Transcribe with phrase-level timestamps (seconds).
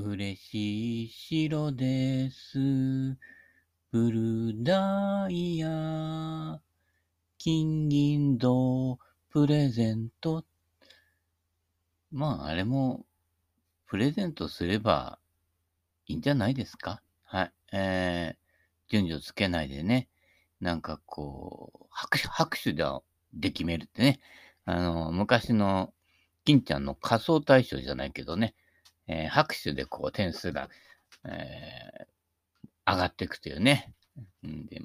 [0.00, 2.56] 嬉しい白です。
[3.90, 6.60] ブルダイヤ、
[7.36, 8.96] 金銀銅、
[9.28, 10.44] プレゼント。
[12.12, 13.06] まあ、あれも、
[13.88, 15.18] プレゼントすれば
[16.06, 17.02] いいんじゃないですか？
[17.24, 17.52] はい。
[17.72, 20.08] えー、順序つけないでね。
[20.60, 22.84] なんかこう、拍手、拍手で
[23.34, 24.20] で決めるってね。
[24.64, 25.92] あの、昔の
[26.44, 28.54] 金ちゃんの仮想大賞じゃないけどね。
[29.08, 30.68] えー、拍手でこう点数が、
[31.24, 33.92] えー、上がっていくというね。
[34.46, 34.80] んで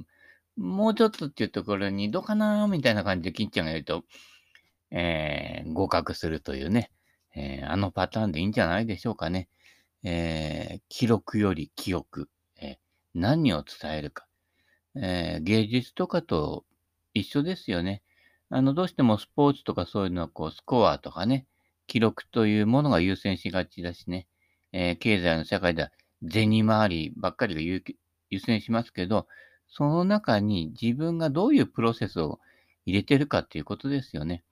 [0.56, 4.04] もうちょっとっていうところに、どうかなみたいな感じで金ちゃんが言うと、
[4.92, 6.92] えー、合格するというね。
[7.36, 9.50] え、あのパターンでいいんじゃないでしょうかね。
[10.04, 12.30] え、記録より記憶、
[12.62, 12.78] え、
[13.16, 14.28] 何を伝えるか、
[14.96, 16.66] え、芸術とかと
[17.14, 18.04] 一緒ですよね。
[18.50, 21.48] あの、どうしてもスポーツとかそういうのは、こう、スコアとかね、
[21.88, 24.28] 記録というものが優先しがちだしね、
[24.72, 25.92] えー、経済の社会では
[26.32, 27.62] 銭回りばっかりが
[28.30, 29.28] 優先しますけど、
[29.68, 32.40] その中に自分がどういうプロセスを
[32.86, 34.44] 入れてるかっていうことですよね。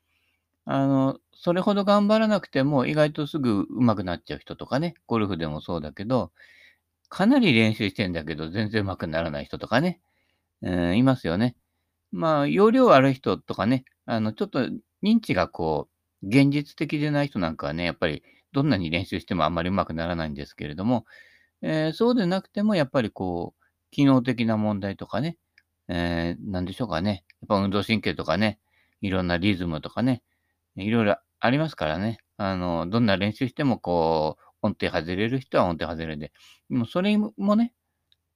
[0.66, 6.32] あの、それほど頑張らなくても意外とすぐ上手くなっちゃう人とかね、ゴルフでもそうだけど、
[7.10, 10.00] かなり練習してんだけど全然上手くならない人とかね、
[10.64, 11.56] えー、いますよね。
[12.12, 14.70] まあ、容量悪い人とかね、あの、ちょっと
[15.04, 15.91] 認知がこう、
[16.24, 21.06] 現実的でない人なんかはね、やっぱりどんなに練習してもあんまり上手くならないんですけれども、
[21.62, 25.38] えー、そうでなくてもやっぱりこう、機能的な問題とかね、
[25.88, 27.26] えー、なんでしょうかね。
[27.42, 28.60] やっぱ運動神経とかね、
[29.02, 30.24] いろんなリズムとかね、
[30.76, 32.20] いろいろありますからね。
[32.38, 36.32] あの、どんな練習してもこう、音程外れる人は音程外れで、
[36.70, 37.74] もそれもね、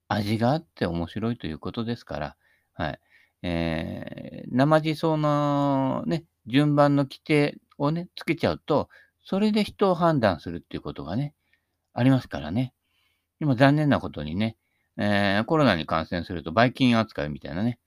[0.07, 2.37] 味があって面白いということですから、
[2.73, 2.99] はい。
[3.43, 8.89] えー、生地層のね、順番の規定をね、つけちゃうと、
[9.23, 11.33] それで人を判断するっていうことがね、
[11.93, 12.73] ありますからね。
[13.39, 14.57] 今残念なことにね、
[14.97, 17.79] えー、コロナに感染すると、ばい菌扱いみたいなね。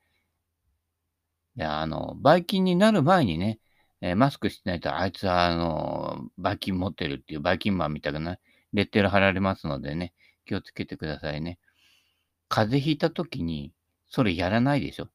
[1.57, 3.61] いや、あの、ばい菌になる前にね、
[4.01, 8.39] えー、マスクしてないと、あいつは、あの、ばい菌持ってるっていう、ばい菌マンみたいな、
[8.73, 10.13] レッテル貼られますのでね、
[10.45, 11.59] 気をつけてくださいね。
[12.49, 13.73] 風邪ひいた時に、
[14.09, 15.09] それやらないでしょ。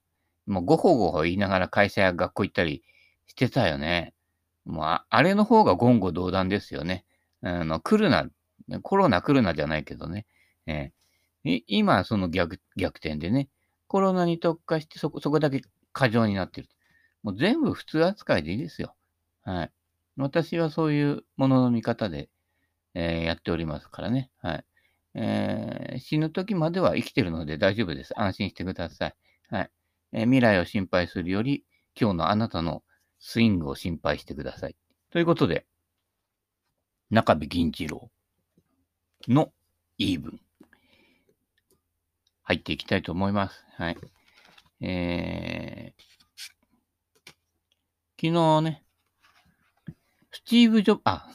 [0.45, 2.83] もうごほごほ言いながら会社や学校行ったり
[3.27, 4.13] してたよね。
[4.65, 7.05] もうあ、あれの方が言語道断ですよね。
[7.41, 8.29] あの、来るな、
[8.81, 10.25] コロナ来るなじゃないけどね。
[10.65, 13.49] えー、今、その逆、逆転でね、
[13.87, 16.69] コロナに特化してそこ、そこだけ過剰になってる。
[17.21, 18.95] もう全部普通扱いでいいですよ。
[19.43, 19.71] はい。
[20.17, 22.29] 私はそういうものの見方で、
[22.93, 24.29] えー、やっておりますからね。
[24.41, 24.65] はい。
[25.15, 28.19] えー、死ぬ時までは生きてるので大丈夫です。
[28.19, 29.15] 安心してください。
[29.49, 29.71] はい。
[30.13, 31.65] えー、未来を心配するより、
[31.99, 32.83] 今日のあなたの
[33.25, 34.75] スイングを心配してください。
[35.09, 35.65] ということで、
[37.09, 38.11] 中部銀次郎
[39.29, 39.53] の
[39.97, 40.41] 言い分、
[42.43, 43.63] 入っていきたいと思います。
[43.77, 43.97] はい。
[44.81, 47.31] えー、
[48.21, 48.83] 昨日ね、
[50.33, 51.29] スティーブ・ジョブ、あ、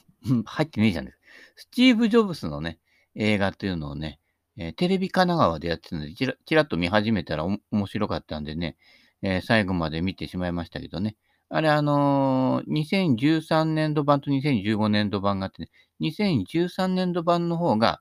[0.44, 1.08] 入ってねえじゃん。
[1.56, 2.78] スティーブ・ジョブスのね、
[3.14, 4.20] 映画っていうのをね、
[4.58, 8.76] えー、テレビ神奈川でやってたので、ちらちらっと見始めたら面白かったんでね、
[9.22, 11.16] えー、最後まで見てしまいましたけどね。
[11.50, 15.70] あれ、あのー、2013年度版と2015年度版があってね、
[16.00, 18.00] 2013年度版の方が、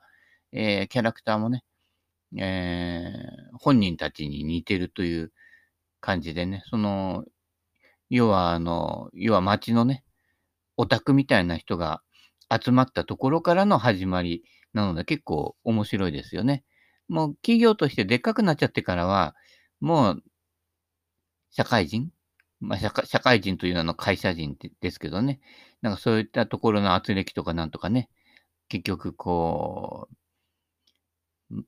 [0.51, 1.63] えー、キャラクターもね、
[2.37, 5.31] えー、本人たちに似てるという
[6.01, 7.23] 感じでね、その、
[8.09, 10.03] 要は、あの、要は街のね、
[10.77, 12.01] オタクみたいな人が
[12.51, 14.43] 集まったところからの始まり
[14.73, 16.63] なので結構面白いですよね。
[17.09, 19.35] もう企業としてでっかくなっちゃってからは、
[19.81, 20.23] もう
[21.51, 22.11] 社会人
[22.59, 25.39] まあ社会、社会人というのは会社人ですけどね。
[25.81, 28.09] なんかそういったところの圧力とかなんとかね、
[28.69, 30.15] 結局こう、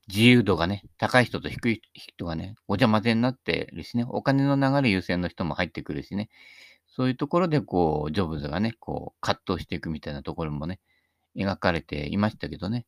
[0.08, 6.30] 自由度がね、高い人と低い人がね、お邪魔ぜになってるしね、お金の流れ優先の人も入ってくるしね、
[6.88, 10.80] そういうところでこう、ジョブズがね、こう、葛藤していくみたいなところもね、
[11.38, 12.86] 描かれていましたけどね、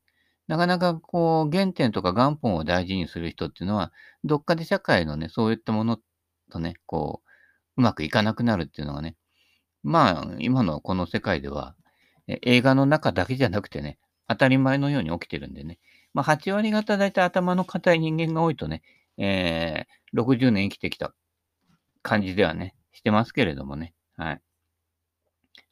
[0.48, 3.92] なかなかこう、原点とか元本を大事にする人っていうのは、
[4.24, 5.98] どっかで社会のね、そういったもの
[6.50, 7.30] とね、こう、
[7.76, 9.16] うまくいかなくなるっていうのがね、
[9.82, 11.74] まあ、今のこの世界では、
[12.42, 13.98] 映画の中だけじゃなくてね、
[14.28, 15.78] 当たり前のように起きてるんでね、
[16.14, 18.82] まあ、8割方だいたい頭の固い人間が多いとね、
[19.18, 21.14] えー、60年生きてきた
[22.02, 23.94] 感じではね、してますけれどもね。
[24.16, 24.40] はい。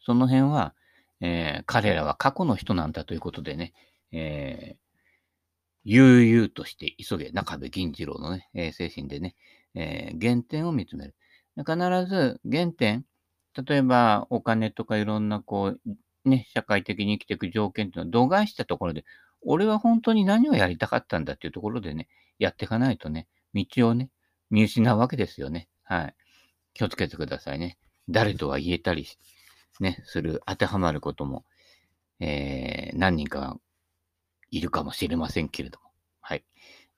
[0.00, 0.74] その辺は、
[1.20, 3.72] えー、彼らは過去の人なんだということでね、
[4.12, 4.90] えー、
[5.84, 9.36] 悠々として急げ、中部銀次郎のね、えー、精神でね、
[9.74, 11.14] えー、原点を見つめる。
[11.64, 11.76] 必
[12.06, 13.04] ず原点、
[13.66, 15.76] 例えばお金とかいろんなこ
[16.24, 19.04] う、ね、社会的に生きていく条件っていうのを度外したところで
[19.42, 22.08] 俺は本当に何をやりたかったんだっていうところでね、
[22.38, 24.10] やっていかないとね、道をね、
[24.50, 25.68] 見失うわけですよね。
[25.84, 26.14] はい。
[26.74, 27.78] 気をつけてくださいね。
[28.08, 29.06] 誰とは言えたり、
[29.80, 31.44] ね、する、当てはまることも、
[32.20, 33.56] えー、何人か
[34.50, 35.90] いるかもしれませんけれども。
[36.20, 36.44] はい。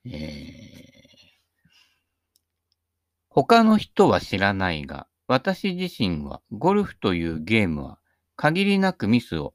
[0.04, 1.11] えー、
[3.34, 7.98] 他の人は知らないが、私自身はゴルフというゲームは
[8.36, 9.54] 限りなくミスを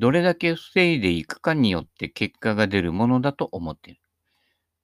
[0.00, 4.00] どれだけ防いでいくかによって結果が出るものだと思っている。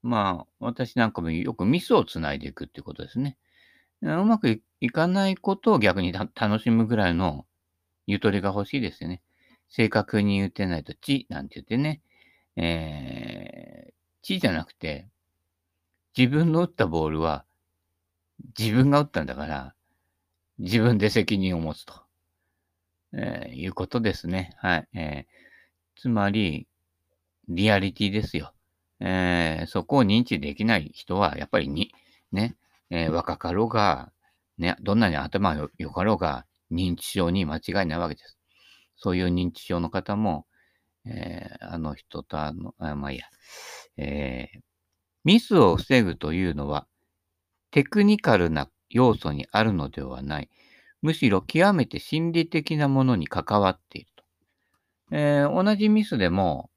[0.05, 3.39] まあ、私なんかもよくミスをつないでいくっていうことですね。
[4.03, 7.45] うまくいかないことを逆に楽しむぐらいの
[8.07, 9.21] ゆとりが欲しいですよね。
[9.69, 12.03] 正確に言ってないと、ちなんて言ってね、
[12.55, 13.93] えー、
[14.23, 15.09] ちじゃなくて、
[16.17, 17.45] 自分の打ったボールは
[18.59, 19.75] 自分が打ったんだから、
[20.59, 21.95] 自分で責任を持つと。
[23.15, 24.57] えー、いうことですね。
[24.59, 24.89] はい。
[24.95, 26.67] えー、つまり、
[27.49, 28.55] リアリティですよ。
[29.01, 31.93] えー、そこを認知できない人は、やっぱりに、
[32.31, 32.57] ね、
[32.91, 34.13] えー、若かろうが、
[34.59, 38.39] ね、どんなに頭がよかろうが、認知症に間違いないわけです。
[38.97, 40.47] そういう認知症の方も、
[41.05, 43.27] えー、あの人とあの、あまあいいや、
[43.97, 44.61] えー、
[45.25, 46.87] ミスを防ぐというのは、
[47.73, 50.51] テクニカルな要素にあるのではない。
[51.01, 54.25] むしろ極めて心理的なものに関わっていると。
[55.11, 56.71] えー、同じミスでも、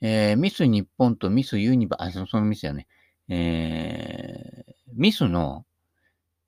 [0.00, 2.88] えー、ミス日本とミスユニバー、あ、そのミスだね。
[3.28, 5.64] えー、ミスの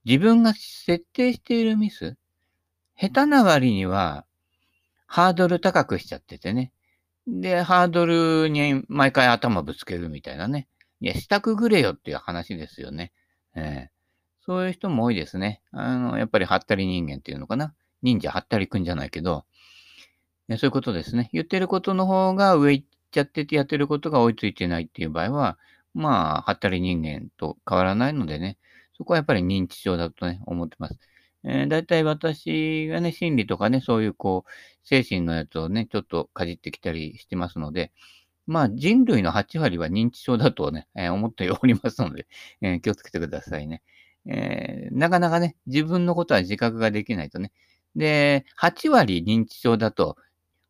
[0.05, 2.17] 自分が設定しているミス、
[2.96, 4.25] 下手な割には
[5.06, 6.73] ハードル高くしちゃっててね。
[7.26, 10.69] で、ハードルに毎回頭ぶつけるみたいなね。
[11.00, 13.12] いや、したくぐれよっていう話ですよね。
[13.54, 15.62] えー、そういう人も多いですね。
[15.72, 17.74] あの、やっぱりハったり人間っていうのかな。
[18.02, 19.44] 忍者ハったりくんじゃないけど、
[20.50, 21.28] そういうことですね。
[21.32, 25.58] 言ってることの方が上行っちゃっててやってることが追いついてないっていう場合は、
[25.94, 28.56] まあ、ハったり人間と変わらないのでね、
[28.96, 30.98] そこはやっぱり認知症だとね、思ってます。
[31.44, 34.50] えー、大体私がね、心理とかね、そういうこう、
[34.84, 37.92] 精神のやつをね、ちょっとかじってきたりしてますので、
[38.48, 42.26] まあ人類の8割は認知症だとね、えー、思っておりますので、
[42.62, 43.82] えー、気をつけてくださいね。
[44.26, 47.52] えー、なかなかね、自分のことは自覚ができないとね。
[47.94, 50.16] で、8割認知症だと、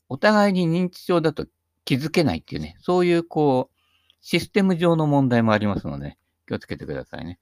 [0.08, 1.46] お互いに認知症だと
[1.84, 3.78] 気づけないっていうね、そういうこう、
[4.20, 7.38] システム上の問題もありますので、気をつけてくださいね。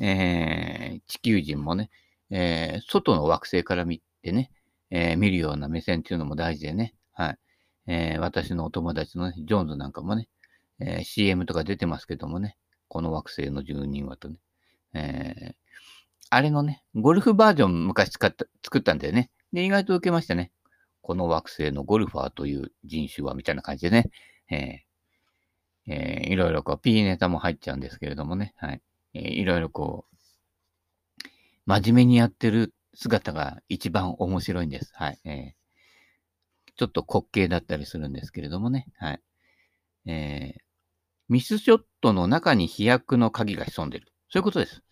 [0.00, 1.90] えー、地球人もね、
[2.30, 4.50] えー、外の惑星から見てね、
[4.90, 7.38] えー、見るような目線っていうのも大事でね、はい。
[7.88, 10.28] えー、私のお友達のね、ジョーンズなんかもね、
[10.78, 12.56] えー、CM とか出てますけどもね、
[12.86, 14.36] この惑星の住人はとね、
[14.94, 15.54] えー、
[16.30, 19.30] あれのね、ゴルフバージョン昔使った、作ったんだよね。
[19.54, 20.52] で、意外と受けましたね。
[21.00, 24.10] この惑星のゴルファーという人種は、みたいな感じでね、
[24.50, 28.82] えー、えー、いろいろこう、P ネタも入っちゃうんですけれどもね、はい。
[29.14, 30.16] えー、いろいろこう、
[31.64, 34.92] 真面目にやってる姿が一番面白いんです。
[34.94, 35.18] はい。
[35.24, 35.54] え、
[36.78, 39.20] ちょっと滑稽だったりするんですけれどもね、はい。
[40.06, 40.60] えー、
[41.28, 44.06] ミスショットの中に飛躍の鍵が潜んでる。
[44.30, 44.82] そういうことです。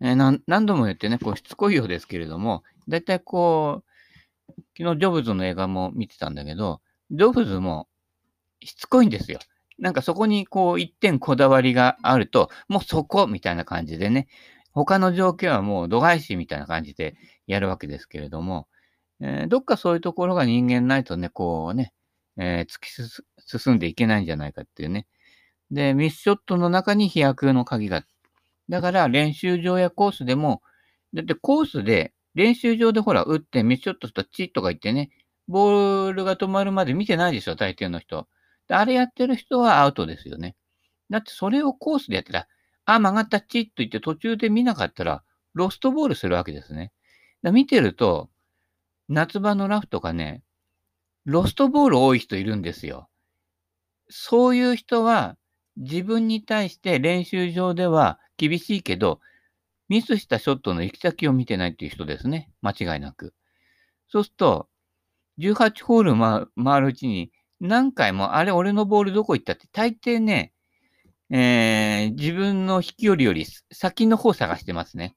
[0.00, 3.84] えー、何度も言ってね、こうしつこいようですけれども、だいたいこ
[4.48, 6.80] う、昨日ジョブズの映画も見てたんだけど、
[7.12, 7.88] ジョブズも
[8.60, 9.38] しつこいんですよ。
[9.78, 14.26] なんかそこにこう一点こだわりがあると、もうそこみたいな感じでね、
[14.72, 17.14] 他の条件はもう度外視みたいな感じで
[17.46, 18.66] やるわけですけれども、
[19.22, 21.94] えー、どっかそういうところが人間ないとね、こうね、
[22.36, 22.88] えー、突き
[23.46, 25.06] 進んでいけないんじゃないかっていうね。
[25.70, 28.04] で、ミスショットの中に飛躍の鍵が
[28.68, 30.62] だから練習場やコースでも、
[31.12, 35.10] だってコースで、練習場でほら、打ってミスショットするとチッとか言ってね、
[35.48, 38.26] ボールが止まるまで見てないでしょ、大抵の人。
[38.68, 40.56] あれやってる人はアウトですよね。
[41.10, 42.48] だってそれをコースでやってたら、
[42.86, 46.92] あ、曲がったチッと言って途中で見なかったら、ロストボールするわけですね。
[47.42, 48.30] だ見てると、
[49.08, 50.42] 夏場のラフとかね、
[51.24, 53.08] ロストボール多い人いるんですよ。
[54.08, 55.36] そういう人は、
[55.76, 59.20] 自分に対して練習場では厳しいけど、
[59.88, 62.50] ミスしたショットの行き先を見てないっていう人ですね。
[62.60, 63.34] 間違いなく。
[64.08, 64.68] そうすると、
[65.38, 70.52] 18ホール回るうちに何回も、あれ、俺のボールどこ行ったって、大抵ね、
[71.30, 75.16] えー、自分の飛距離より先の方探してますね。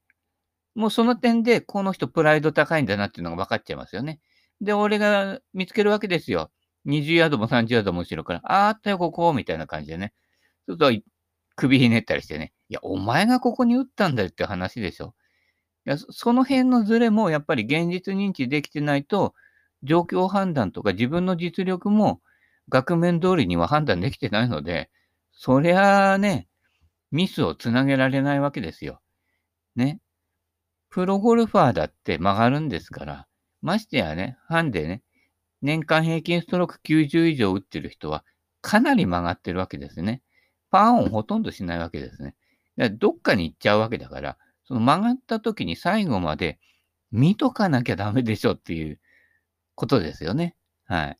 [0.75, 4.19] もうその点で、この人プライド高いんだなっていうのが分かっちゃいますよね。
[4.61, 6.51] で、俺が見つけるわけですよ。
[6.85, 10.13] 20ヤードも30ヤードも後ろから、ああったよ、ここ、みたいな感じでね。
[10.67, 11.07] そうすると、
[11.55, 12.53] 首ひねったりしてね。
[12.69, 15.15] いや、お前がここに打ったんだよって話でしょ。
[15.85, 19.33] いや、その辺のズレもやっぱり現実認知できてないと、
[19.83, 22.21] 状況判断とか自分の実力も
[22.69, 24.89] 額面通りには判断できてないので、
[25.31, 26.47] そりゃあね、
[27.11, 29.01] ミスをつなげられないわけですよ。
[29.75, 29.99] ね。
[30.95, 33.27] プロゴルファーだって曲がるんですから、
[33.61, 35.03] ましてやね、ハンデね、
[35.61, 38.23] 年間平均ストローク90以上打ってる人は、
[38.61, 40.21] かなり曲がってるわけですね。
[40.71, 42.33] パーオンほとんどしないわけですね。
[42.77, 46.59] だからどっかに行っちゃうわけだから、その曲がった時に最後まで
[47.11, 48.97] 見とかなきゃダメでしょっていう
[49.75, 50.55] ことですよね。
[50.85, 51.19] はい。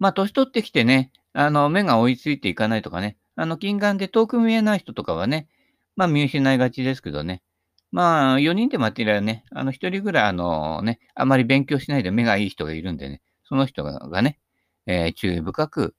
[0.00, 5.46] まあ、年取ってきてね、あの、目が追いついていかないとかね、あの、近眼で遠く見えない人とかはね、
[5.94, 7.44] まあ、見失いがちですけどね。
[7.92, 14.38] まあ、4人で待っていらね、あの、1人ぐらい、あのね、あまり勉強しないで目がいい人がいるんでね、その人がね、
[14.86, 15.94] えー、注意深く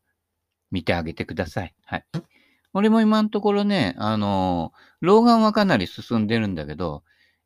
[0.72, 1.74] 見てあげてください。
[1.86, 2.06] はい。
[2.74, 7.04] 俺も今のところね、あの老眼はかなり進んでるんだけど、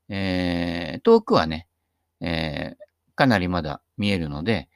[0.09, 1.67] えー、遠くはね、
[2.19, 4.67] えー、かなりまだ見えるので、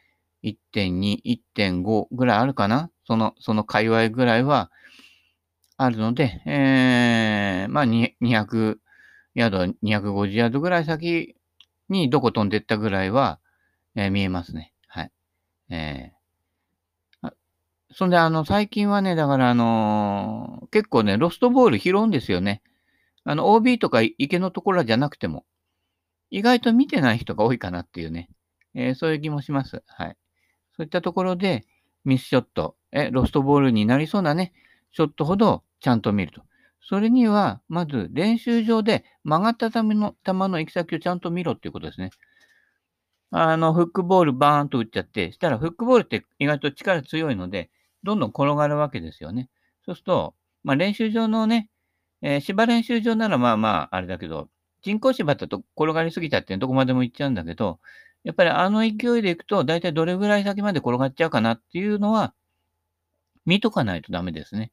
[0.44, 1.22] 1.2、
[1.58, 4.72] 1.5ぐらいあるかなその、その界隈ぐらいは
[5.78, 8.78] あるので、えー、まあ、200
[9.36, 11.36] ヤード、250ヤードぐらい先
[11.90, 13.40] にどこ飛んでったぐらいは、
[13.96, 14.74] えー、見えますね。
[14.88, 15.12] はい。
[15.70, 17.32] えー、
[17.94, 22.62] そんで、あの、最近はね、だから、あのー、結構ね、ロストボール拾うんですよね。
[23.24, 25.46] あの、OB とか池のところじゃなくても、
[26.30, 28.30] 意外と見てない人が多いかなっていうね、
[28.74, 29.84] えー、そういう気もします。
[29.88, 30.18] はい。
[30.76, 31.66] そういったところで、
[32.04, 34.54] ミスショット、え、ロストボールになりそうなね、
[34.92, 36.44] ショットほどちゃんと見ると。
[36.88, 42.12] それには、まず練習場で曲がった球の球の行き先をちゃんと見ろっていうことですね。
[43.32, 47.72] あの、フックボールバーンと打っちゃって、したらフックボールって意外と力強いので、
[48.04, 49.50] どんどん転がるわけですよね。
[49.84, 51.70] そうすると、まあ練習場のね、
[52.22, 54.50] えー、芝練習場ならまあまああれだけど、
[54.84, 57.80] 人工芝だと転がりすぎちゃってどこまでも行っちゃうんだけど、
[58.24, 62.36] やっぱりあの勢いで行くと、だいたいどれぐらい先まで転がっちゃうかなっていうのは、
[63.46, 64.72] 見とかないとダメですね。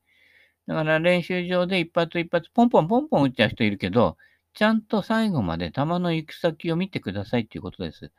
[0.66, 4.16] だから練習場で一発一発ポンポンポンポン打っちゃう人いるけど、
[4.54, 8.12] ちゃんと最後まで球の行く先を見てくださいっていうことです。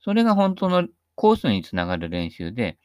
[0.00, 2.78] それが本当のコースにつながる練習で、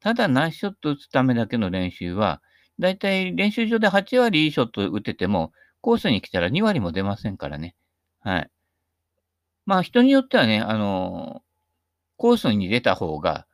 [0.00, 2.42] ただナイスショット打つためだけの練習は、
[2.78, 7.74] だいたい練習場で8割いいショット打てても、コースに来たら2割も出ませんからね。
[8.20, 8.50] はい。
[9.66, 11.42] まあ人によってはね、あの、
[12.16, 13.46] コースに出た方が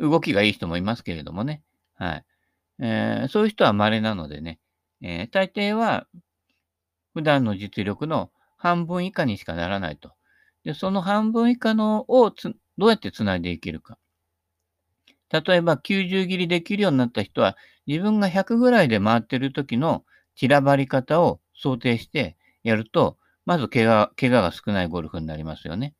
[0.00, 1.62] 動きがいい人もいますけれどもね。
[1.94, 2.24] はい。
[2.80, 4.58] えー、そういう人は稀なのでね、
[5.02, 6.06] えー、大抵は
[7.14, 10.12] 普段の実力の半分以下にしかならないと。
[10.64, 13.98] で、その半分以下のをどうやって繋いでいけるか。
[15.30, 17.56] 例えば90切りできるようになった人は
[17.86, 20.04] 自分が100ぐらいで回ってる時の
[20.36, 25.94] 散らばり方を想定してやると、まず怪我、怪我が少ないゴルフになりますよね。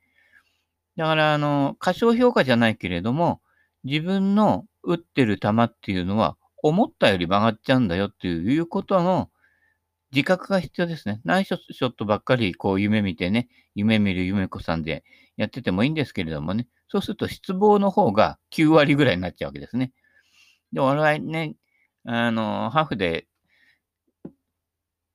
[0.97, 3.41] だから、あの、過小評価じゃないけれども、
[3.83, 9.29] 自分の打ってる球っていうのは、思ったより曲がっちゃうんだよっていうことの
[10.11, 11.21] 自覚が必要ですね。
[11.25, 15.03] ナイスショットばっかりこう夢見てね、夢見る夢子さんで
[15.35, 19.91] やっててもいいんですけれどもね、そうすると失望の方が9割ぐらいになっちゃうわけですね。
[20.73, 21.55] で、俺はね、
[22.05, 23.27] あの、ハーフで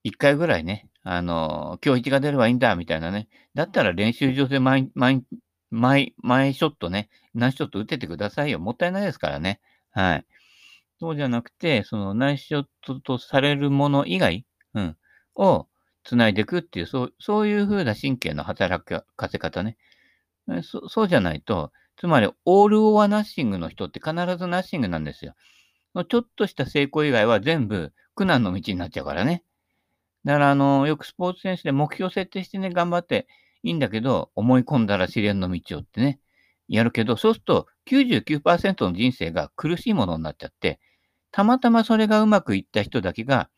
[0.04, 3.28] 1回ぐらいね、あの、今日1が出ればいいんだ、みたいなね。
[3.54, 5.25] だったら練習場で毎、毎、
[5.70, 8.58] 毎、毎ショットね、ナイスショット打ててくださいよ。
[8.61, 9.61] もったいないですからね。
[9.90, 10.26] はい。
[11.02, 14.97] そうじゃなくて、そのナイスショットとされるもの以外、うん、
[15.35, 15.66] を
[16.04, 19.76] 繋いでいくっていう、そう、そういう風な神経の働かせ方ね。
[20.62, 25.35] そそうじゃないと、つまり、オール・オア・ナッシングの人って必ずナッシングなんですよ。
[26.09, 29.42] ちょっとした成功以外は全部苦難の道になっちゃうからね。
[30.25, 33.26] だから、あの、よくスポーツ選手で目標設定してね、頑張って
[33.64, 36.21] いいんだけど、思い込んだら試練の道をってね、
[36.68, 40.78] やるけど、そうすると99%の人生が苦しいものになっちゃって、
[41.32, 43.48] たまたまそれがうまくいった人だけが、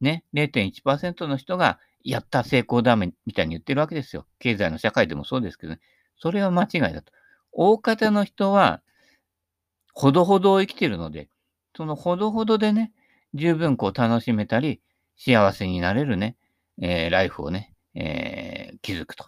[0.00, 4.26] ね、0.1%の人が、やった成功だめみたいに言ってるわけですよ。
[4.38, 5.80] 経済の社会でもそうですけどね。
[6.18, 7.12] それは間違いだと。
[7.52, 8.80] 大方の人は、
[9.92, 11.28] ほどほど生きてるので、
[11.76, 12.92] そのほどほどでね、
[13.34, 14.80] 十分こう楽しめたり、
[15.16, 16.36] 幸せになれるね、
[16.80, 19.26] えー、ライフをね、えー、築くと、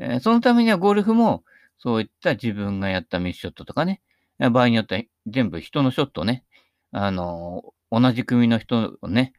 [0.00, 1.44] えー、そのためにはゴルフも、
[1.78, 4.00] そういった自分がやったミスショットとかね、
[4.38, 6.44] 場合によっては全部人のショットね、
[6.92, 9.32] あの同じ組の人をね、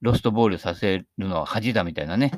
[0.00, 2.32] ロストボールさせるのは恥だみたいなね、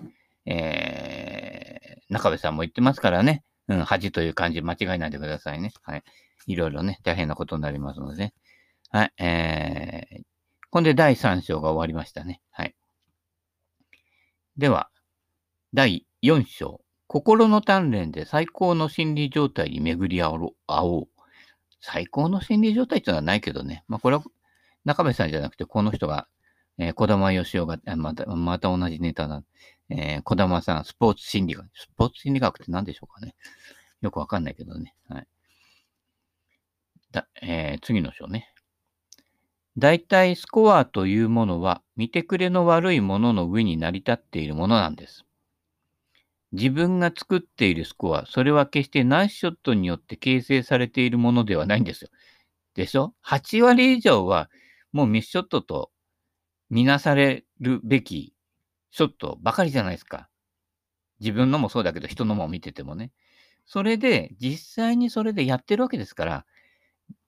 [0.47, 5.73] えー、中部さんも言ってますからね、うん、恥という漢字間違えないでくださいね。
[5.83, 6.05] はい。
[6.47, 8.35] いろいろね、大変なことになりますのでね。
[8.91, 9.13] はい。
[9.23, 10.23] えー、
[10.71, 12.41] こんで第3章が終わりましたね。
[12.51, 12.75] はい。
[14.57, 14.91] では、
[15.75, 16.81] 第4章。
[17.07, 20.33] 心の鍛錬で最高の心理状態に巡り合
[20.69, 21.09] おう。
[21.81, 23.85] 最高の心理状態っていうのはないけどね。
[23.89, 24.25] まあ、これは
[24.85, 26.27] 中部さんじゃなくて、この人が、
[26.79, 29.43] えー、小玉義雄が、また、また同じネタだ。
[29.91, 31.67] えー、小玉さん、スポーツ心理学。
[31.75, 33.35] スポーツ心理学って何でしょうかね。
[34.01, 34.95] よくわかんないけどね。
[35.09, 35.27] はい。
[37.13, 38.53] だえー、次の章ね。
[39.77, 45.25] 大体スコアというものは見てくれの悪いものの上に成り立っているものなんです。
[46.53, 52.11] 自分が作っているスコア、それは決してナイスショットによって形成されているものではないんですよ。
[52.75, 54.51] でしょ ?8 割以上は
[54.93, 55.91] もうミスショットと
[56.71, 58.35] みなされるべき
[58.91, 60.29] ショットばかりじゃないですか。
[61.21, 63.13] 自分のもそうだけど人のも見ててもね。
[63.67, 66.47] それで、実際にそれでやってるわけですから、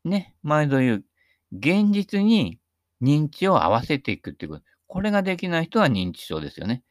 [0.05, 1.05] ね、毎度言う、
[1.53, 2.59] 現実に
[3.01, 4.65] 認知を合わせていくっていうこと。
[4.89, 6.83] これができない人は認知症ですよね。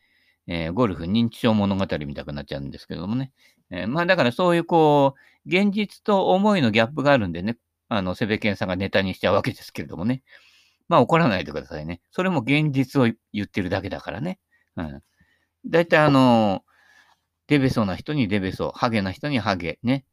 [0.47, 3.33] えー、ゴルフ認知症物語みたくなっちゃうんですけどもね。
[3.71, 7.57] えー、まあだからそういうこう、現実と思いのギャップがあるんでね、
[7.89, 10.23] あの、セベケンさんがネタにしちゃうわけですけれどもね。
[10.91, 12.01] まあ怒らないでくださいね。
[12.11, 14.39] それも現実を言ってるだけだからね。
[14.75, 15.01] うん。
[15.65, 16.65] だいたいあの、
[17.47, 20.05] デベソな人にデベソ、ハゲな人にハゲ、ね。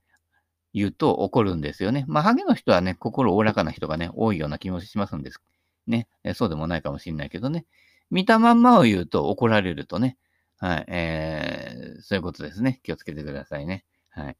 [0.73, 2.05] 言うと怒るんですよね。
[2.07, 5.41] まあ、ハゲの人はね、心おおらかな人がね、多いような気もしますんです。
[5.89, 6.07] ね。
[6.35, 7.67] そうでもないかもしれないけどね。
[8.11, 10.17] 見たまんまを言うと怒られるとね。
[10.59, 10.85] はい。
[10.89, 12.81] えー、そういうことですね。
[12.85, 13.85] 気をつけてくださいね。
[14.11, 14.37] はい。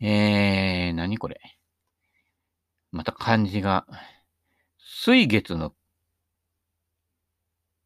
[0.00, 1.40] えー、何これ？
[2.92, 3.86] また漢字が、
[4.78, 5.74] 水月の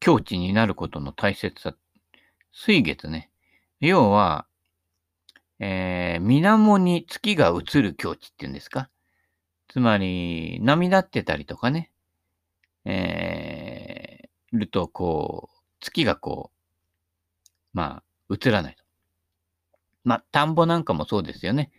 [0.00, 1.74] 境地になることの大切さ。
[2.52, 3.30] 水月ね。
[3.80, 4.46] 要は、
[5.58, 8.88] えー、水面に月が映る境地っていうんですか。
[9.68, 11.92] つまり、波立ってたりとかね。
[12.84, 16.60] えー、ると、こう、月がこう、
[17.72, 18.76] まあ、映らない。
[20.02, 21.70] まあ、田んぼなんかもそうですよね。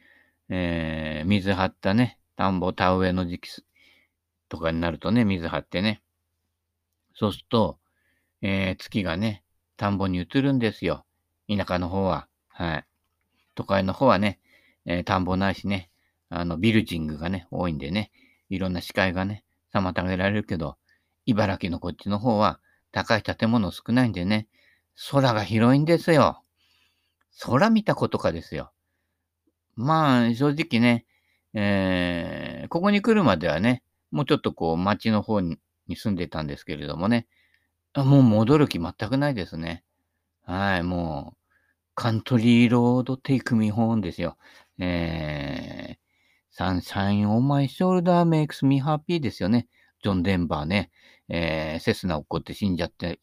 [0.50, 3.50] えー、水張ったね、田んぼ田植えの時期
[4.50, 6.02] とかになるとね、水張ってね。
[7.14, 7.78] そうすると、
[8.42, 9.44] えー、月がね、
[9.78, 11.06] 田んぼに映るんですよ。
[11.48, 12.28] 田舎の方は。
[12.48, 12.86] はい。
[13.54, 14.40] 都会の方はね、
[14.88, 15.92] えー、田んぼないしね、
[16.30, 18.10] あの、ビルジングがね、多いんでね、
[18.50, 20.78] いろんな視界がね、妨げられるけど、
[21.28, 22.60] 茨城のこっちの方は
[22.92, 24.48] 高い建物少ないんでね、
[25.12, 26.42] 空が広いんですよ。
[27.40, 28.72] 空見たことかですよ。
[29.76, 31.06] まあ、正直ね、
[31.54, 35.58] えー、ここに来るまではね、もうちょっとこう街の方に
[35.90, 37.28] 住んでたんですけれどもね、
[37.96, 39.84] もう戻る気全くないですね。
[40.44, 41.38] はい、もう、
[41.96, 44.38] カントリーロードテイクミホーンですよ。
[44.80, 49.68] えー、Sunshine on my shoulder makes me happy ですよね。
[50.04, 50.90] ジョン・デンバーね。
[51.30, 53.20] えー、セスナ起こって死んじゃって、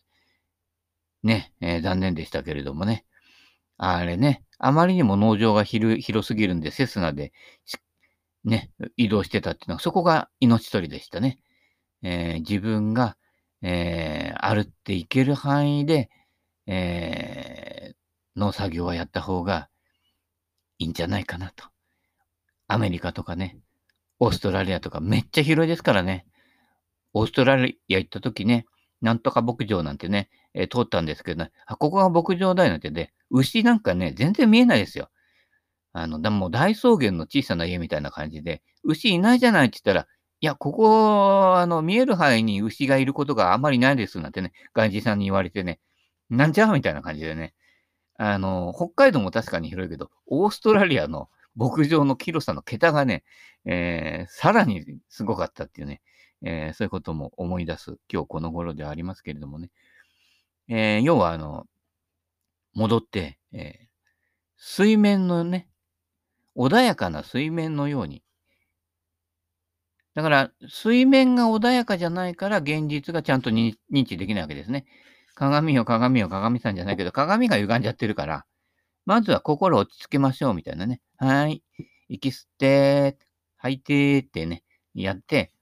[1.23, 3.05] ね、えー、残念でしたけれどもね。
[3.79, 7.33] あれね、あまりにも農場が広すぎるんで、セスナで
[7.65, 7.81] しっ、
[8.45, 11.39] ね、移動してたっていうのは、そこが命取りでしたね。
[12.03, 13.17] えー、自分が、
[13.63, 16.11] えー、歩っていける範囲で、
[16.67, 19.69] えー、農作業はやった方が
[20.79, 21.65] いいんじゃないかなと。
[22.69, 23.59] アメリカとかね、
[24.21, 26.27] オーストラリアとかめっちゃ広いですからね。
[27.15, 28.67] オーストラリア行った時ね、
[29.01, 35.09] なんとか牧場なんてね、えー、通ったんですけどね、あ、ここが牧場だよなんてね、牛なんかね、全然見えないですよ。
[36.01, 40.07] あの、でも大草原の小さな家みたいな感じで、牛いないじゃないって言ったら、
[40.41, 45.81] いや、ここ、あの、見える範囲に牛がいることがあまりないですなんてね、外人さんに言われてね、
[46.31, 46.67] なんじゃ？
[46.69, 47.55] みたいな感じでね。
[48.19, 53.25] あの、北海道も確かに広いけど、オーストラリアの牧場の広さの桁がね、
[53.65, 56.01] えー、さらにすごかったっていうね、
[56.43, 59.71] えー、そういうことも思い出す今日この頃ではありますけれどもね。
[60.69, 61.67] えー、要は、あの、
[62.75, 63.87] 戻って、えー、
[64.57, 65.69] 水面のね、
[66.59, 68.23] 穏やかな水面のように、
[70.15, 74.85] だから、水面が穏やかじゃないから、現実がちゃんと認知できないわけですね。
[75.35, 78.45] 鏡よ、鏡よ、鏡さんじゃないけど、鏡が歪んじゃってるから、
[79.07, 81.01] まずは心落ち着けましょう、みたいなね。
[81.19, 81.63] はい。
[82.09, 83.19] 息吸って、
[83.59, 85.53] 吐いてってね、やって、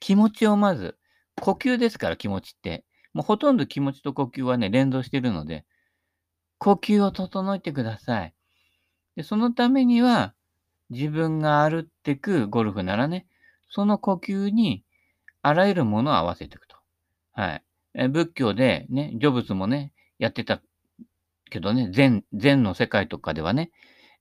[0.00, 0.98] 気持ちをまず、
[1.40, 2.84] 呼吸ですから、気持ちって。
[3.14, 5.66] もうほとんど気持ちと呼吸はね、連動してるので、
[6.58, 8.34] 呼吸を整えてください。
[9.16, 10.34] でそのためには、
[10.90, 13.26] 自分が歩ってくゴルフならね、
[13.70, 14.82] その呼吸に
[15.42, 16.76] あらゆるものを合わせていくと。
[17.32, 17.62] はい。
[17.94, 20.60] え仏教でね、成仏もね、やってた
[21.50, 23.70] けどね、禅、禅の世界とかではね、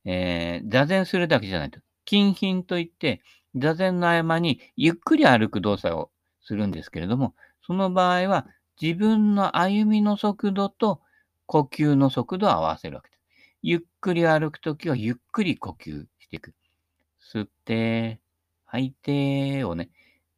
[0.05, 1.79] えー、座禅するだけじゃないと。
[2.05, 3.21] 近品といって、
[3.55, 8.47] 座禅の合間にゆっくり歩く動作をするんですけれども、その場合は
[8.81, 11.01] 自分の歩みの速度と
[11.45, 13.18] 呼吸の速度を合わせるわけです。
[13.61, 16.53] ゆっくり歩くときはゆっくり呼吸していく。
[17.33, 18.19] 吸って、
[18.65, 19.89] 吐いてをね、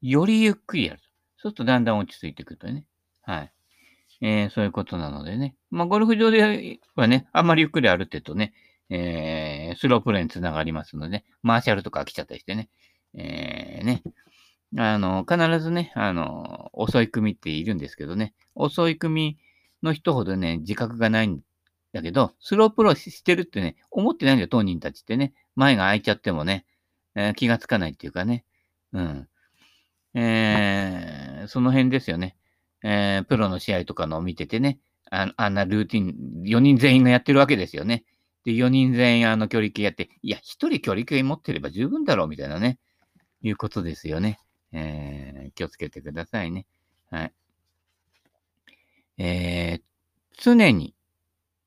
[0.01, 0.99] よりゆっくりやる。
[1.37, 2.85] そうするとだんだん落ち着いてくるとね。
[3.21, 3.53] はい。
[4.21, 5.55] えー、そういうことなのでね。
[5.69, 8.53] まあ、ゴルフ場ではね、あんまりゆっくり歩ってるとね、
[8.89, 12.69] えー、スロープレーにつながりますので、マーシャルとか来ちゃったりしてね。
[13.13, 14.03] えー、ね。
[14.77, 18.33] あの、必ずね、あの、遅い組っているんですけどね。
[18.55, 19.37] 遅い組
[19.83, 21.41] の人ほどね、自覚がないん
[21.93, 25.33] だけど、スロープローしてるってね、思ってないんだよ、当人たちってね。
[25.55, 26.65] 前が空いちゃってもね、
[27.15, 28.45] えー、気がつかないっていうかね。
[28.93, 29.27] うん。
[30.13, 32.35] えー、その辺ですよね。
[32.83, 34.79] えー、プロの試合とかのを見ててね、
[35.11, 38.05] ああんなルーティン、4人全員がやってるわけですよね。
[38.45, 42.79] で、4人全員あの距離計やって、いや、1人距離計持ってれば十分だろうみたいなね、
[43.41, 44.39] いうことですよね。
[44.71, 46.65] えー、気をつけてくださいね。
[47.09, 47.33] はい。
[49.17, 49.81] えー、
[50.37, 50.95] 常に、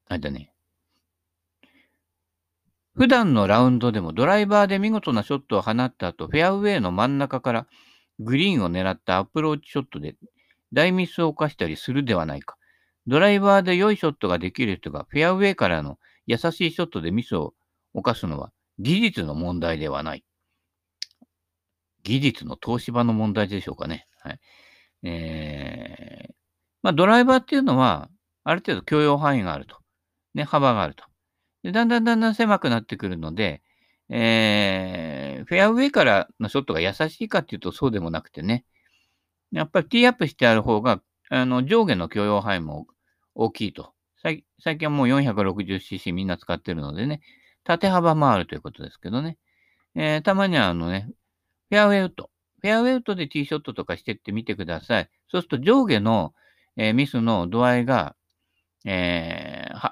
[0.07, 0.53] あれだね、
[2.95, 7.67] 普段のラウンドでもドライバーで見事なショットを放った後、フェアウェイの真ん中から
[8.21, 10.17] グリーンを狙ったアプローチショットで
[10.73, 12.57] 大ミスを犯したりするではないか。
[13.07, 17.53] ドライバーで良いショットができる人がフェアウェイからの優しいショットでミスを
[17.93, 20.25] 犯すのは技術の問題ではない。
[22.05, 24.07] 技術の東芝の問題でしょうかね。
[24.21, 24.40] はい。
[25.03, 26.33] えー、
[26.83, 28.09] まあ、ドライバーっていうのは、
[28.45, 29.84] ある程度許容範囲があると。
[30.35, 31.05] ね、幅があると。
[31.62, 33.62] でだんだんだんだん狭くなってくるので、
[34.11, 38.64] えー、フェアウェイからのショットが優しいかっていうとそうでもなくてね、
[39.53, 42.87] やっぱりティーアップしてある方が、あの、上下の許容範囲も
[43.35, 43.92] 大きいと。
[44.23, 44.44] 最
[44.79, 47.20] 近はもう 460cc みんな使ってるのでね、
[47.62, 49.38] 縦幅もあるということですけどね。
[49.94, 51.09] えー、たまにはあのね、
[51.68, 52.31] フェアウェイウッド。
[52.61, 55.11] フェアウェイウッドでティーショットとかしてってみてください。
[55.31, 56.33] そうすると上下の、
[56.77, 58.16] えー、ミスの度合いが、
[58.87, 59.43] えー、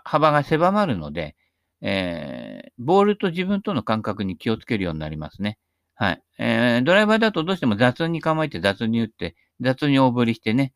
[0.05, 1.37] 幅が狭まるので、
[1.81, 5.59] えー、ボールと自分との感覚に気をつけるようになりますね。
[5.95, 6.23] はい。
[6.39, 10.73] えー、ドライバーだとどうしても雑に構えて雑に打って、雑に大振りしてね、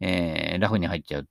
[0.00, 1.24] えー、ラフに入っちゃうっ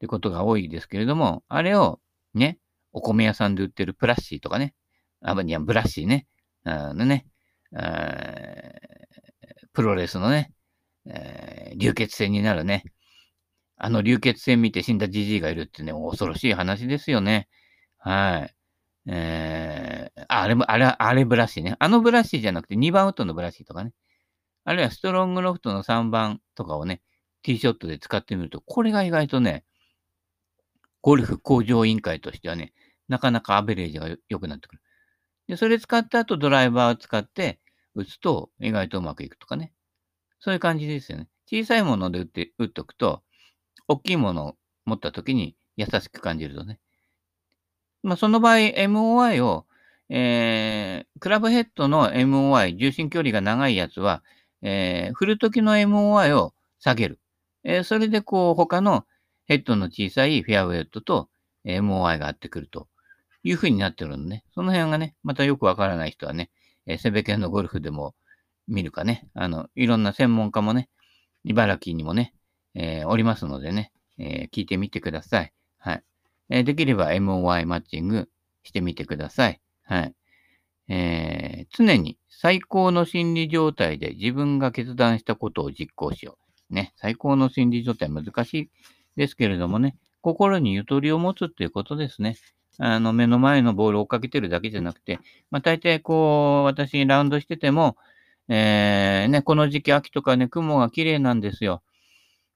[0.00, 2.00] てことが多いですけれども、あれを
[2.32, 2.58] ね、
[2.92, 4.74] お米屋さんで売ってるプラッシーとかね、
[5.20, 6.26] あ、いや、ブラッシーね、
[6.64, 7.26] あのね、
[9.72, 10.52] プロレスのね、
[11.06, 12.84] えー、流血戦になるね。
[13.76, 17.48] あの流血戦見て死んだじじいがいるってね、恐ろしい話ですよね。
[17.98, 18.54] はい。
[19.06, 21.76] えー、あれも、あれ、あれブラシね。
[21.78, 23.92] あのブラシじゃなくて2番ウッドのブラシとかね。
[24.64, 27.02] あるいはストロングロフトの3番とかをね、
[27.42, 29.64] ティーショットで使ってみると、これが意外とね、
[31.02, 32.72] ゴルフ向上委員会としてはね、
[33.08, 34.82] なかなかアベレージが良くなってくる。
[35.48, 37.60] で、それ使った後ドライバーを使って
[37.94, 39.74] 打つと意外とうまくいくとかね。
[40.40, 41.28] そういう感じですよね。
[41.46, 43.22] 小さいもので打って、打っとくと、
[43.88, 46.78] 大きいものを持った時に優しく感じるとね。
[48.02, 49.66] まあ、その場合、MOI を、
[50.10, 54.22] えー、クラブヘッドの MOI、重心距離が長いやつは、
[54.62, 57.18] えー、振るときの MOI を下げる。
[57.64, 59.06] えー、それでこう、他の
[59.46, 61.28] ヘッドの小さいフェアウェイトと
[61.64, 62.88] MOI が合ってくると
[63.42, 64.44] いう風になってるのね。
[64.54, 66.50] その辺がね、またよくわからない人はね、
[66.86, 68.14] えー、セベケンのゴルフでも
[68.68, 70.90] 見るかね、あの、いろんな専門家もね、
[71.44, 72.34] 茨城にもね、
[72.74, 75.52] えー、おりますのでね、えー、聞いてみてください。
[75.78, 76.02] はい。
[76.50, 78.28] えー、できれば MOI マッチング
[78.62, 79.60] してみてください。
[79.84, 80.14] はい。
[80.88, 86.38] えー、常に最高の心理状態で自分が決断したことを実行しよ
[86.70, 86.74] う。
[86.74, 88.70] ね、最高の心理状態難しい
[89.16, 92.36] ですけれどもね、心にゆとりを持つっていうことですね。
[92.78, 97.96] あの、目の前のボールを追っかけてるだけじゃなくて、まあ、大体こう、私ラウンドしてても、
[98.48, 101.82] えー、ね、この時期秋とかね、雲が綺麗なんですよ。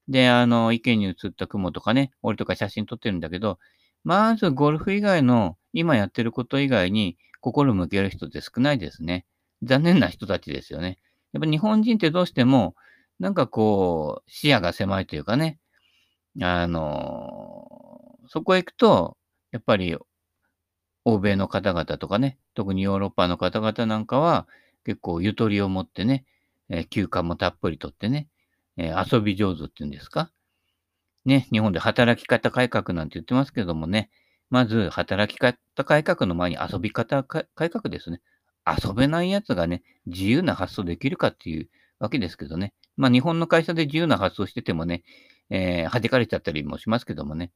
[0.08, 3.58] で、あの、池に映った雲とかね、俺とか写真撮ってるんだけど、
[4.04, 9.26] まずゴルフ以外の、今やってること以外に心向ける人って少ないですね。
[9.62, 10.98] 残念な人たちですよね。
[11.32, 12.74] やっぱ日本人ってどうしても、
[13.18, 15.58] なんかこう、視野が狭いというかね、
[16.40, 17.68] あの、
[18.28, 19.16] そこへ行くと、
[19.52, 19.96] やっぱり、
[21.04, 24.46] 欧米の方々とかね、特にヨーロッパの方々なんかは、
[24.84, 26.24] 結構ゆとりを持ってね、
[26.68, 28.28] え、休暇もたっぷりとってね、
[28.78, 30.30] えー、遊び上手っていうんですか？
[31.26, 34.08] ね、日本で働き方改革なんて言ってますけどもね、
[34.48, 38.22] まず働き方改革の前に遊び方改革ですね。
[38.66, 42.72] 遊べないやつがね、自由な発想できるかっていうわけですけどね。
[42.96, 45.02] まあ日本の会社で自由な発想しててもね、
[45.50, 47.52] えー、弾かれちゃったりもしますけどもね。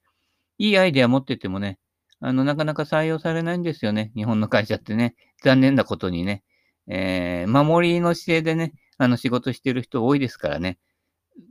[0.58, 1.78] いいアイデア持っててもね、
[2.20, 4.12] あの、なかなか採用されないんですよね。
[4.14, 5.14] 日本の会社ってね。
[5.42, 6.44] 残念なことにね。
[6.88, 10.78] えー、守りの姿勢でね、あの、仕事してる人多いですからね。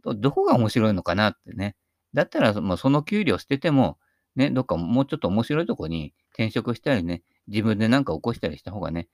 [0.03, 1.75] どこが面白いのかなってね。
[2.13, 3.97] だったら、もうその給料捨てても、
[4.35, 9.09] ね、どっかもうちょっと面白いとこに転職したりね、自分でなんか起こしたりした方がね、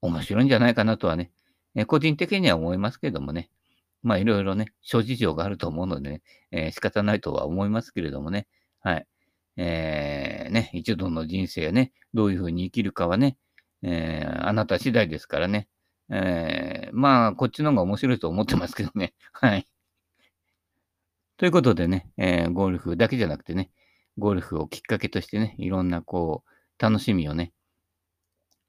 [0.00, 1.30] 面白いんじゃないかなとはね、
[1.74, 3.50] え個人的には思いますけどもね。
[4.02, 8.46] まあ、いろいろね、諸事情があると思うのでね、えー、仕方ないとは思いますけれどもね。
[8.80, 9.06] はい。
[9.56, 13.36] えー、ね、一度の人生ね、どういうふうに生きるかはね、
[13.82, 15.68] えー、あなた次第ですからね。
[16.10, 19.14] えー、まあ、こっちの方が面白いと思ってますけどね。
[19.32, 19.66] はい。
[21.36, 23.70] ということでね、えー、ゴルフだけじゃなくてね、
[24.18, 27.52] ゴルフをきっかけとしてね、いろんなこう、楽しみをね、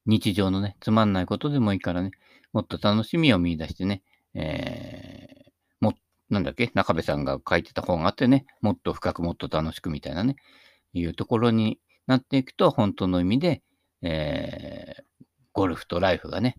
[0.06, 2.12] 日常のね、つまんないことでもいいからね、
[2.54, 5.94] もっと楽しみを見出してね、えー、も、
[6.30, 10.36] なんだっけ、中部さんが書いてた本があってね、もっと深くもっと楽しくみたいなね、
[10.94, 13.62] いうところになっていくと、本当の意味で、
[14.02, 16.58] えー、ゴルフとライフがね、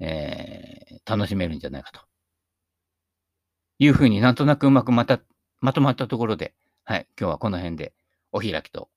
[0.00, 2.00] えー、楽しめるんじゃないかと。
[3.78, 5.20] いうふうになんとなくうまくまた、
[5.60, 6.54] まとまったところで、
[6.84, 7.92] はい、今日はこの辺で
[8.32, 8.88] お開きと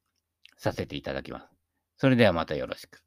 [0.58, 1.48] させていただきます。
[1.98, 3.02] それではまたよろしく。